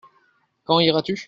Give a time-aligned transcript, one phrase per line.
[0.63, 1.15] Quand iras-tu?